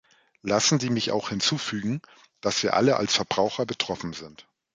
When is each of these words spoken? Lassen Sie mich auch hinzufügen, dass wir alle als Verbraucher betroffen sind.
Lassen 0.41 0.79
Sie 0.79 0.89
mich 0.89 1.11
auch 1.11 1.29
hinzufügen, 1.29 2.01
dass 2.41 2.63
wir 2.63 2.73
alle 2.75 2.97
als 2.97 3.13
Verbraucher 3.13 3.67
betroffen 3.67 4.13
sind. 4.13 4.47